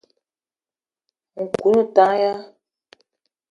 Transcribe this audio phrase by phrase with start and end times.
[1.43, 2.33] Nkou o ne tank ya?